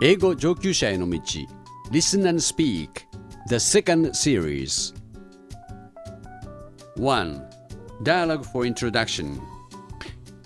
[0.00, 1.18] 英語上級者への道
[1.90, 2.88] Listen and Speak
[3.48, 4.94] The second series
[6.96, 7.42] 1.
[8.02, 9.40] Dialogue for Introduction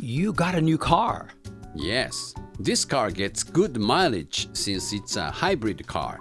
[0.01, 1.29] You got a new car.
[1.75, 6.19] Yes, this car gets good mileage since it's a hybrid car.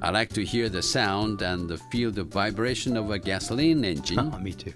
[0.00, 4.38] I like to hear the sound and feel the vibration of a gasoline engine, Oh,
[4.38, 4.72] me too.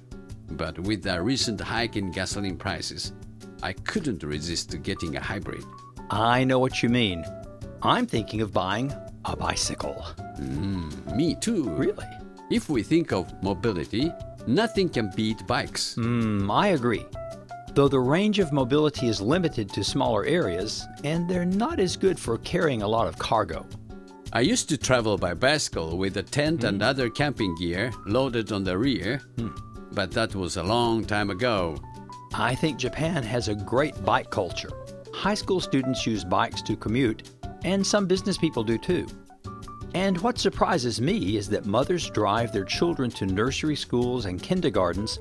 [0.53, 3.13] but with the recent hike in gasoline prices,
[3.63, 5.65] I couldn't resist getting a hybrid.
[6.11, 7.25] I know what you mean.
[7.82, 8.94] I'm thinking of buying
[9.26, 10.02] a bicycle.
[10.38, 11.70] Hmm, me too.
[11.70, 12.08] Really?
[12.50, 14.12] If we think of mobility,
[14.48, 15.96] nothing can beat bikes.
[15.96, 17.06] Hmm, I agree.
[17.74, 22.20] Though the range of mobility is limited to smaller areas, and they're not as good
[22.20, 23.66] for carrying a lot of cargo.
[24.34, 26.88] I used to travel by bicycle with a tent and hmm.
[26.88, 29.50] other camping gear loaded on the rear, hmm.
[29.92, 31.78] but that was a long time ago.
[32.34, 34.72] I think Japan has a great bike culture.
[35.14, 37.32] High school students use bikes to commute,
[37.68, 39.06] and some business people do too.
[39.94, 45.20] And what surprises me is that mothers drive their children to nursery schools and kindergartens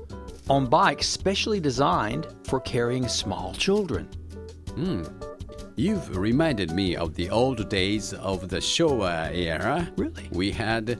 [0.49, 4.05] on bikes specially designed for carrying small children.
[4.75, 5.03] Hmm.
[5.75, 9.91] You've reminded me of the old days of the Showa era.
[9.97, 10.29] Really?
[10.31, 10.99] We had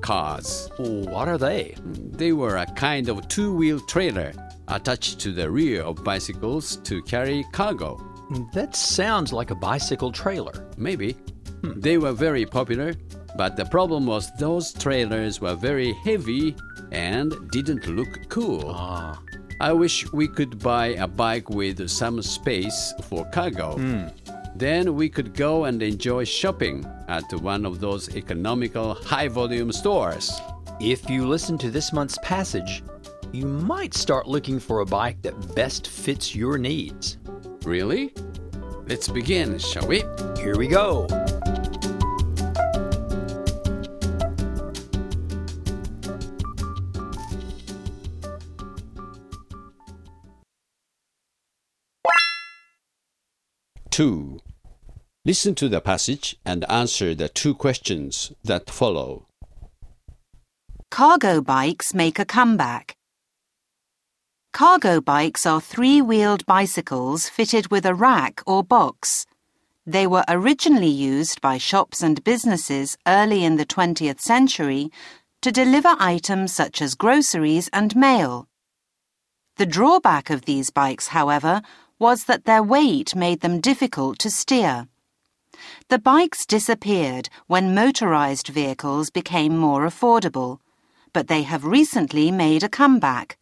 [0.00, 0.70] cars.
[0.78, 1.74] What are they?
[1.82, 4.32] They were a kind of two wheel trailer
[4.68, 8.07] attached to the rear of bicycles to carry cargo.
[8.52, 10.68] That sounds like a bicycle trailer.
[10.76, 11.16] Maybe.
[11.62, 12.94] They were very popular,
[13.36, 16.54] but the problem was those trailers were very heavy
[16.92, 18.72] and didn't look cool.
[18.74, 19.20] Ah.
[19.60, 23.76] I wish we could buy a bike with some space for cargo.
[24.54, 30.40] Then we could go and enjoy shopping at one of those economical high volume stores.
[30.80, 32.84] If you listen to this month's passage,
[33.32, 37.18] you might start looking for a bike that best fits your needs.
[37.64, 38.14] Really?
[38.86, 40.02] Let's begin, shall we?
[40.40, 41.06] Here we go.
[53.90, 54.40] Two.
[55.24, 59.26] Listen to the passage and answer the two questions that follow.
[60.90, 62.97] Cargo bikes make a comeback.
[64.58, 69.24] Cargo bikes are three wheeled bicycles fitted with a rack or box.
[69.86, 74.90] They were originally used by shops and businesses early in the 20th century
[75.42, 78.48] to deliver items such as groceries and mail.
[79.58, 81.62] The drawback of these bikes, however,
[82.00, 84.88] was that their weight made them difficult to steer.
[85.88, 90.58] The bikes disappeared when motorized vehicles became more affordable,
[91.12, 93.38] but they have recently made a comeback.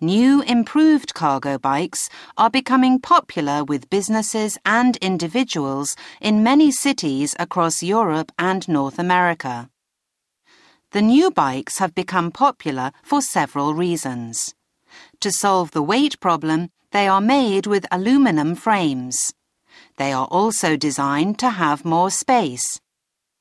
[0.00, 7.82] New improved cargo bikes are becoming popular with businesses and individuals in many cities across
[7.82, 9.70] Europe and North America.
[10.90, 14.54] The new bikes have become popular for several reasons.
[15.20, 19.32] To solve the weight problem, they are made with aluminum frames.
[19.96, 22.82] They are also designed to have more space.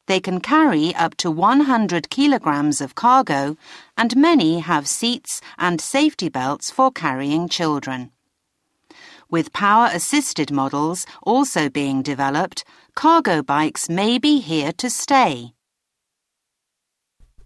[0.08, 3.58] They can carry up to 100 kilograms of cargo,
[3.98, 8.12] and many have seats and safety belts for carrying children.
[9.30, 12.64] With power assisted models also being developed,
[12.94, 15.54] cargo bikes may be here to stay.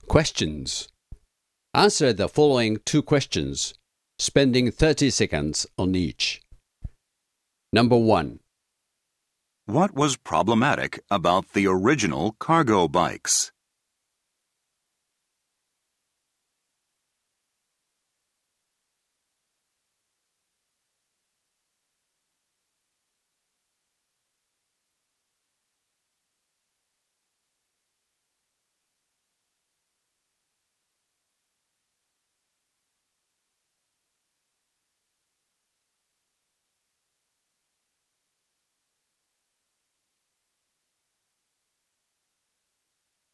[0.08, 0.90] Questions.
[1.74, 3.74] Answer the following two questions,
[4.18, 6.42] spending 30 seconds on each.
[7.72, 8.40] Number one.
[9.70, 13.52] What was problematic about the original cargo bikes?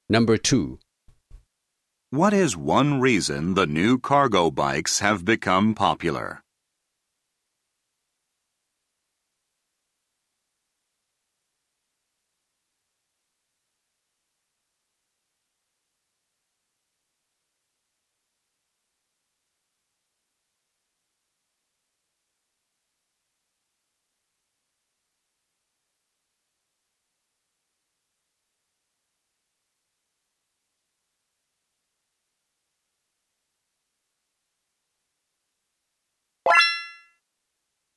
[0.08, 0.78] Number two.
[2.12, 6.45] What is one reason the new cargo bikes have become popular?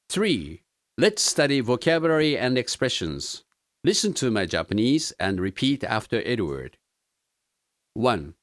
[0.10, 0.64] Three.
[0.98, 3.44] Let's study vocabulary and expressions.
[3.84, 6.78] Listen to my Japanese and repeat after Edward.
[7.96, 8.36] 1.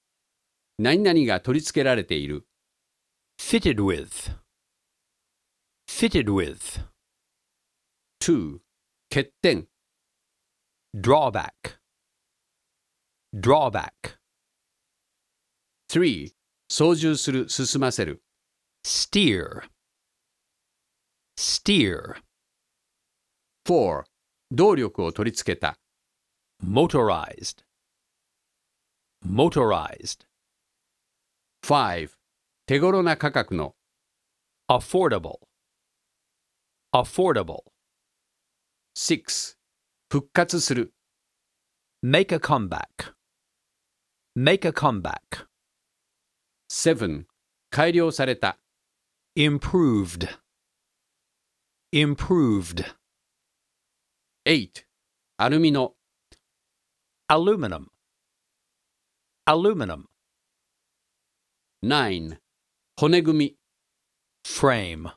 [0.78, 2.46] 何々が取り付けられている。
[3.38, 4.32] Fitted with.
[5.88, 6.81] Fitted with.
[8.20, 8.61] 2.
[9.11, 9.67] 欠点。
[10.94, 11.78] Drawback.
[13.34, 14.19] Drawback.
[15.88, 16.34] 3.
[16.69, 18.22] 操縦する、進ませる。
[18.84, 19.62] Steer.
[21.37, 22.22] Steer.
[23.67, 24.05] 4.
[24.50, 25.78] 動力を取り付けた。
[26.62, 27.64] Motorized.
[29.25, 30.26] Motorized.
[31.62, 32.11] 5.
[32.67, 33.75] 手頃な価格の。
[34.70, 35.38] Affordable.
[36.93, 37.64] Affordable.
[38.96, 39.56] 6.
[40.11, 40.93] 復活する。
[42.05, 43.14] Make a comeback.
[44.37, 45.46] Make a comeback.
[46.70, 47.26] 7.
[47.70, 48.58] 改良された。
[49.37, 50.28] Improved.
[51.94, 52.84] Improved.
[54.46, 54.84] 8.
[55.38, 55.94] アルミの。
[57.31, 57.87] Aluminum.
[59.46, 60.05] Aluminum.
[61.84, 62.38] 9.
[62.96, 63.56] 骨組み。
[64.44, 65.12] Frame.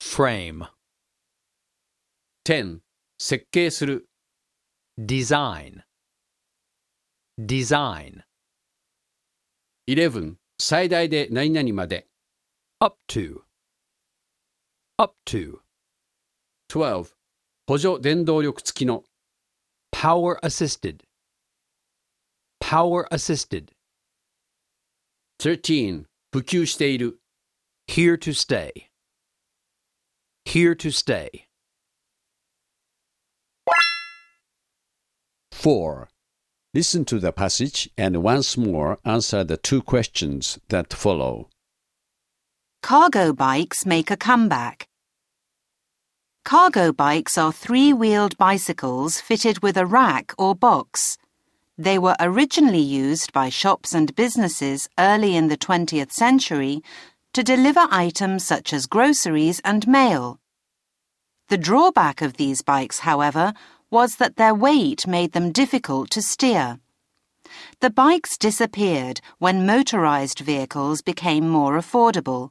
[0.00, 0.68] Frame.
[2.44, 2.80] 10.
[3.18, 4.08] 設計する。
[4.98, 5.82] Design.
[7.38, 8.22] Design.
[9.86, 10.36] 11.
[10.60, 12.08] 最大で何々まで。
[12.80, 13.42] Up to.
[14.98, 15.60] Up to.
[16.68, 17.14] 12.
[17.66, 19.04] 補助電動力付きの。
[19.92, 21.04] Power assisted.
[22.60, 23.72] Power assisted.
[25.38, 26.06] 13.
[26.32, 27.20] 普及している。
[27.86, 28.88] Here to stay.
[30.44, 31.48] Here to stay.
[35.52, 36.08] 4.
[36.74, 41.48] Listen to the passage and once more answer the two questions that follow.
[42.83, 44.89] Cargo bikes make a comeback.
[46.43, 51.17] Cargo bikes are three wheeled bicycles fitted with a rack or box.
[51.77, 56.83] They were originally used by shops and businesses early in the 20th century
[57.31, 60.41] to deliver items such as groceries and mail.
[61.47, 63.53] The drawback of these bikes, however,
[63.91, 66.81] was that their weight made them difficult to steer.
[67.79, 72.49] The bikes disappeared when motorized vehicles became more affordable,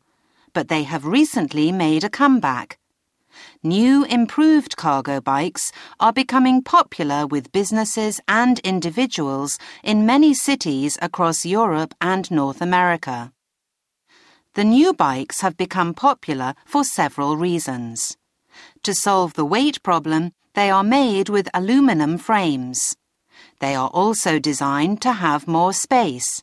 [0.52, 2.78] but they have recently made a comeback.
[3.62, 11.46] New improved cargo bikes are becoming popular with businesses and individuals in many cities across
[11.46, 13.32] Europe and North America.
[14.54, 18.18] The new bikes have become popular for several reasons.
[18.82, 22.94] To solve the weight problem, they are made with aluminum frames.
[23.60, 26.42] They are also designed to have more space.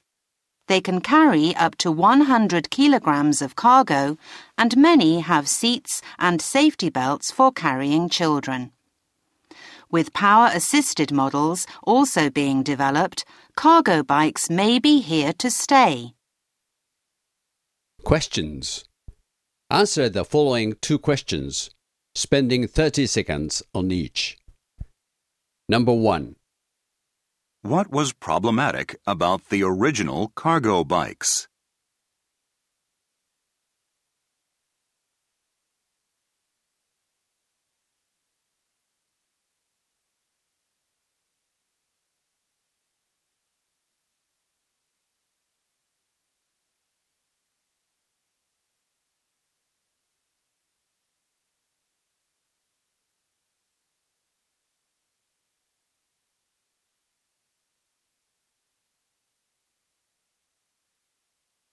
[0.70, 4.20] They can carry up to 100 kilograms of cargo,
[4.56, 8.72] and many have seats and safety belts for carrying children.
[9.90, 13.26] With power assisted models also being developed,
[13.56, 16.14] cargo bikes may be here to stay.
[18.04, 18.86] Questions.
[19.72, 21.72] Answer the following two questions,
[22.14, 24.38] spending 30 seconds on each.
[25.68, 26.36] Number 1.
[27.62, 31.49] What was problematic about the original cargo bikes?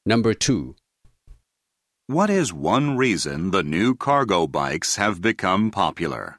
[0.08, 0.76] Number 2.
[2.06, 6.38] What is one reason the new cargo bikes have become popular?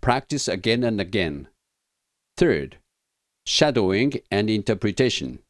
[0.00, 1.48] Practice again and again.
[2.36, 2.78] Third,
[3.46, 5.40] shadowing and interpretation.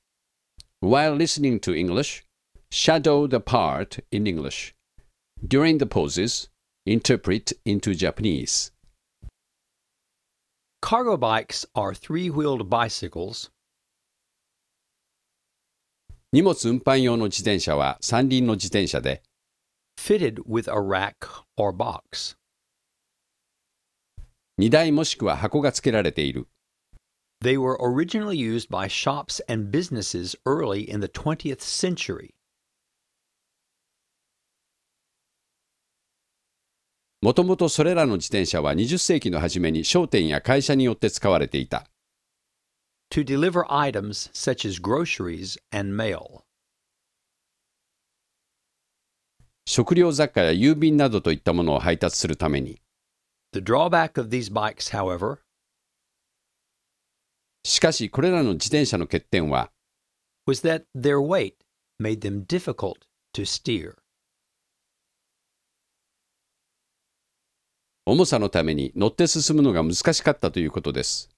[0.81, 2.25] While listening to English,
[2.71, 4.75] shadow the part in English.
[5.47, 6.49] During the pauses,
[6.87, 8.71] interpret into Japanese.
[10.83, 13.51] Cargo bikes are three wheeled bicycles
[16.35, 19.23] 荷物運搬用の自転車は三輪の自転車で、
[19.97, 22.37] fitted with a rack or box.
[24.60, 26.50] 荷台もしくは箱が付けられている。
[27.42, 32.32] They were originally used by shops and businesses early in the 20th century.
[37.22, 41.90] もともとそれらの自転車は20世紀の初めに商店や会社によって使われていた。
[43.10, 46.44] to deliver items such as groceries and mail.
[49.66, 52.82] 食料雑貨や郵便などといったものを配達するために。
[53.52, 55.40] The drawback of these bikes, however,
[57.64, 59.72] しかしこれらの自転車の欠点は、
[60.48, 61.56] was that their weight
[62.00, 63.96] made them difficult to steer.
[68.06, 71.30] 重さのために乗って進むのが難しかったということです。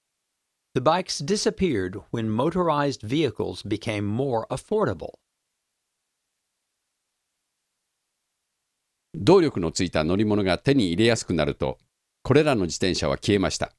[0.74, 5.14] The bikes disappeared when motorized vehicles became more affordable.
[9.14, 11.78] 動力のついた乗り物が手に入れやすくなると、
[12.22, 13.72] これらの自転車は消えました。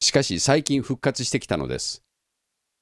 [0.00, 2.02] しかし最近復活してきたのです。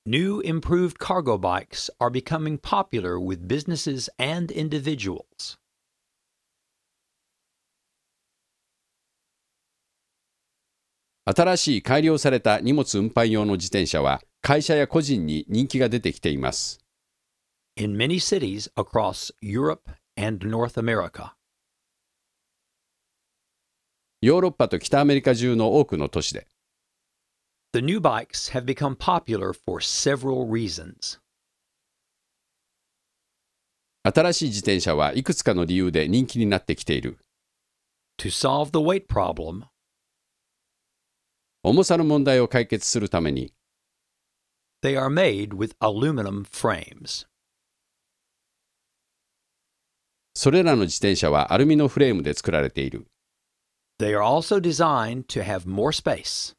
[0.06, 5.59] New improved cargo bikes are becoming popular with businesses and individuals.
[11.26, 16.85] 新しい改良された荷物運搬用の自転車は会社や個人に人気が出てきています。
[17.76, 21.33] in many cities across Europe and North America.
[24.21, 26.47] ヨーロッパと北アメリカ中の多くの都市で、
[27.73, 31.21] The new bikes have become popular for several reasons.
[34.04, 37.18] 新しい自転車はいくつかの理由で人気になってきている。
[38.18, 39.64] To solve the weight problem,
[41.62, 43.52] 重さの問題を解決するために、
[44.83, 47.26] they are made with aluminum frames.
[50.37, 53.07] それらの自転車はアルミのフレームで作られている。
[54.00, 56.55] They are also designed to have more space.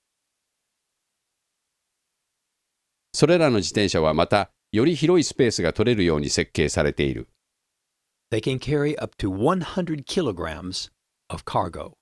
[3.13, 7.27] それらの自転車はまた、より広いスペースが取れるように設計されている。
[8.31, 10.91] They can carry up to 100 kilograms
[11.29, 11.93] of cargo.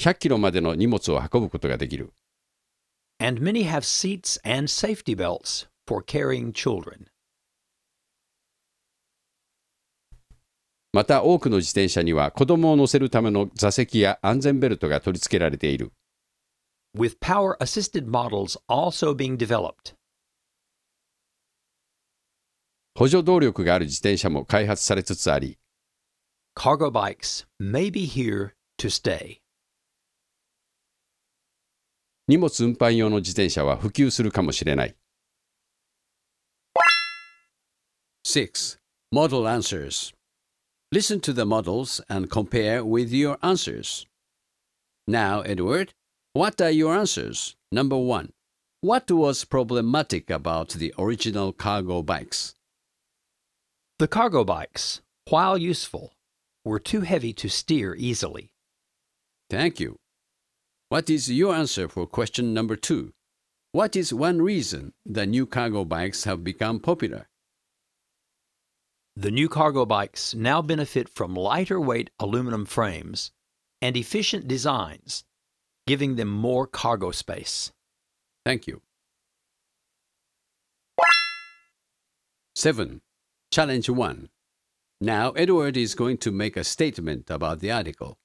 [0.00, 2.12] 100キロまでの荷物を運ぶことができる。
[3.18, 7.06] And many have seats and safety belts for carrying children.
[10.92, 15.92] また多くの自転車には子供を乗せるための座席や安全ベルトが取り付けられている。
[16.94, 19.94] with power assisted models also being developed.
[22.94, 25.58] 補助動力がある自転車も開発されつつあり、
[26.56, 29.40] Cargo bikes may be here to stay.
[32.26, 34.96] 荷物運搬用の自転車は普及するかもしれない。
[38.26, 38.78] 6.
[39.14, 40.17] Model answers.
[40.90, 44.06] Listen to the models and compare with your answers.
[45.06, 45.92] Now, Edward,
[46.32, 47.54] what are your answers?
[47.70, 48.32] Number 1.
[48.80, 52.54] What was problematic about the original cargo bikes?
[53.98, 56.14] The cargo bikes, while useful,
[56.64, 58.52] were too heavy to steer easily.
[59.50, 59.96] Thank you.
[60.88, 63.12] What is your answer for question number 2?
[63.72, 67.28] What is one reason the new cargo bikes have become popular?
[69.20, 73.32] The new cargo bikes now benefit from lighter weight aluminum frames
[73.82, 75.24] and efficient designs,
[75.88, 77.72] giving them more cargo space.
[78.46, 78.80] Thank you.
[82.54, 83.00] 7.
[83.50, 84.28] Challenge 1.
[85.00, 88.18] Now, Edward is going to make a statement about the article.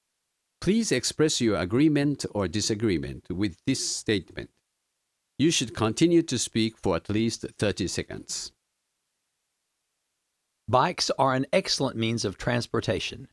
[0.62, 4.52] Please express your agreement or disagreement with this statement.
[5.40, 8.52] You should continue to speak for at least 30 seconds.
[10.68, 13.28] Bikes are an excellent means of transportation.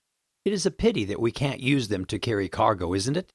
[0.45, 3.33] It is a pity that we can't use them to carry cargo, isn't it?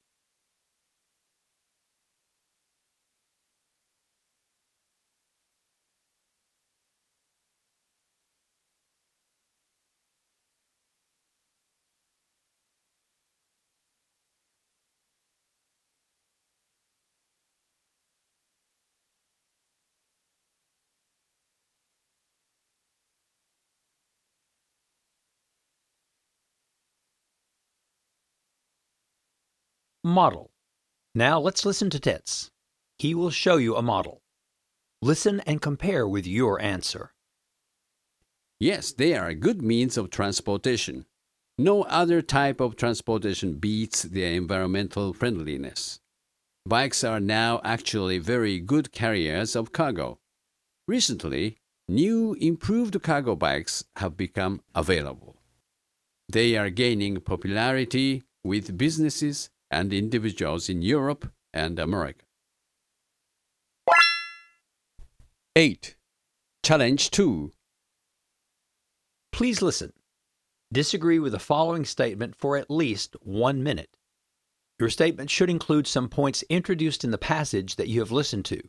[30.06, 30.52] Model.
[31.16, 32.52] Now let's listen to Tets.
[32.96, 34.22] He will show you a model.
[35.02, 37.12] Listen and compare with your answer.
[38.60, 41.06] Yes, they are a good means of transportation.
[41.58, 45.98] No other type of transportation beats their environmental friendliness.
[46.64, 50.20] Bikes are now actually very good carriers of cargo.
[50.86, 51.56] Recently,
[51.88, 55.34] new improved cargo bikes have become available.
[56.28, 62.24] They are gaining popularity with businesses and individuals in Europe and America.
[65.54, 65.96] 8.
[66.62, 67.50] Challenge 2.
[69.32, 69.92] Please listen.
[70.72, 73.96] Disagree with the following statement for at least one minute.
[74.78, 78.60] Your statement should include some points introduced in the passage that you have listened to.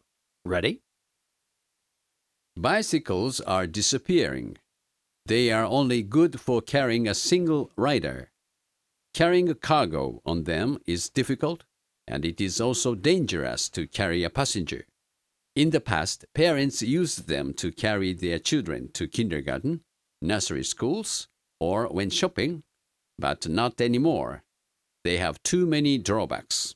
[0.46, 0.82] Ready?
[2.56, 4.58] Bicycles are disappearing.
[5.26, 8.32] They are only good for carrying a single rider.
[9.18, 11.64] Carrying a cargo on them is difficult,
[12.08, 14.86] and it is also dangerous to carry a passenger.
[15.56, 19.82] In the past, parents used them to carry their children to kindergarten,
[20.22, 22.62] nursery schools, or when shopping,
[23.18, 24.44] but not anymore.
[25.04, 26.76] They have too many drawbacks.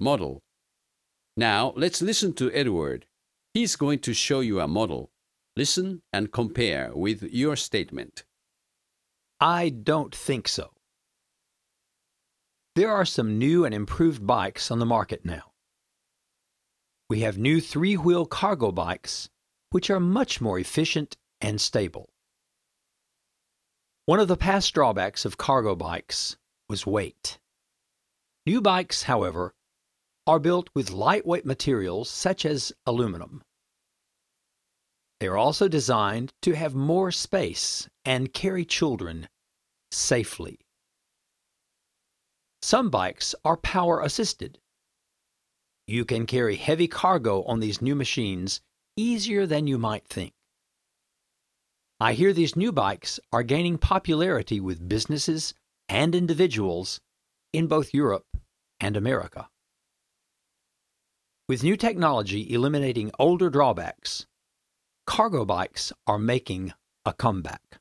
[0.00, 0.42] Model.
[1.36, 3.06] Now let's listen to Edward.
[3.54, 5.10] He's going to show you a model.
[5.56, 8.24] Listen and compare with your statement.
[9.40, 10.70] I don't think so.
[12.76, 15.52] There are some new and improved bikes on the market now.
[17.08, 19.28] We have new three wheel cargo bikes,
[19.70, 22.08] which are much more efficient and stable.
[24.06, 26.36] One of the past drawbacks of cargo bikes
[26.68, 27.38] was weight.
[28.46, 29.54] New bikes, however,
[30.30, 33.42] are built with lightweight materials such as aluminum.
[35.18, 39.28] They are also designed to have more space and carry children
[39.90, 40.60] safely.
[42.62, 44.60] Some bikes are power assisted.
[45.88, 48.60] You can carry heavy cargo on these new machines
[48.96, 50.32] easier than you might think.
[51.98, 55.54] I hear these new bikes are gaining popularity with businesses
[55.88, 57.00] and individuals
[57.52, 58.28] in both Europe
[58.78, 59.48] and America.
[61.50, 64.24] With new technology eliminating older drawbacks,
[65.04, 66.72] cargo bikes are making
[67.04, 67.80] a comeback.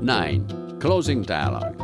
[0.00, 0.78] Nine.
[0.80, 1.81] Closing dialogue.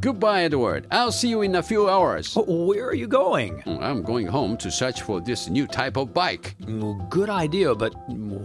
[0.00, 0.86] Goodbye, Edward.
[0.90, 2.34] I'll see you in a few hours.
[2.36, 3.62] Oh, Where are you going?
[3.66, 6.56] I'm going home to search for this new type of bike.
[6.66, 7.92] Well, Good idea, but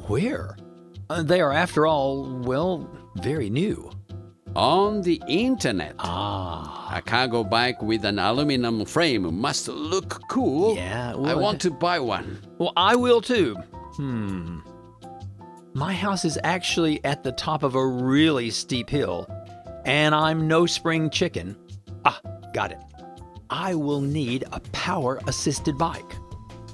[0.10, 0.58] where?
[1.10, 3.90] Uh, They are, after all, well, very new.
[4.56, 5.96] On the internet.
[6.00, 6.92] Ah.
[6.94, 10.76] A cargo bike with an aluminum frame must look cool.
[10.76, 12.40] Yeah, I want to buy one.
[12.58, 13.56] Well, I will too.
[13.96, 14.60] Hmm.
[15.74, 19.28] My house is actually at the top of a really steep hill,
[19.86, 21.56] and I'm no spring chicken.
[22.06, 22.20] Ah,
[22.54, 22.80] got it.
[23.50, 26.16] I will need a power assisted bike,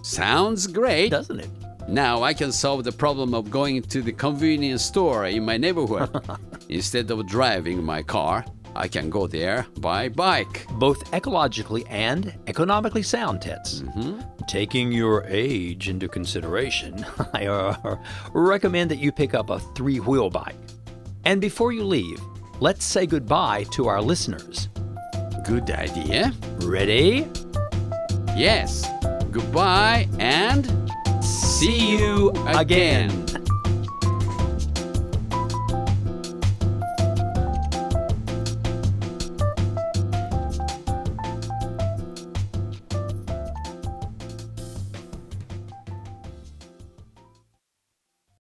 [0.04, 1.10] Sounds great.
[1.12, 1.50] doesn't it?
[1.88, 6.10] Now I can solve the problem of going to the convenience store in my neighborhood.
[6.70, 8.46] Instead of driving my car,
[8.76, 10.66] I can go there by bike.
[10.80, 13.84] Both ecologically and economically sound, Tets.
[14.48, 17.98] Taking your age into consideration, I uh,
[18.34, 20.56] recommend that you pick up a three wheel bike.
[21.26, 22.20] And before you leave,
[22.62, 24.70] let's say goodbye to our listeners.
[25.44, 26.32] Good idea.
[26.62, 27.28] Ready?
[28.38, 28.88] Yes.
[29.32, 30.82] Goodbye and
[31.22, 33.31] See you again.